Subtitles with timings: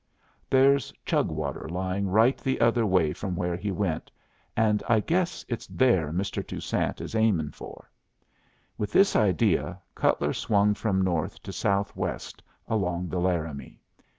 [0.49, 4.09] "There's Chug Water lying right the other way from where he went,
[4.57, 6.43] and I guess it's there Mr.
[6.43, 7.87] Toussaint is aiming for."
[8.79, 13.79] With this idea Cutler swung from north to southwest along the Laramie.